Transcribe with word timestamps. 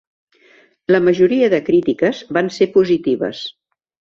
La 0.95 1.01
majoria 1.09 1.49
de 1.55 1.59
crítiques 1.67 2.25
van 2.39 2.53
ser 2.59 2.71
positives. 2.79 3.45